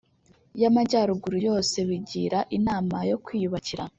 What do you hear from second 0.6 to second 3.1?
y’Amajyaruguru yose. Bigira inama